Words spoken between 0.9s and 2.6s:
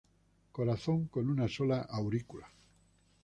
con una sola aurícula.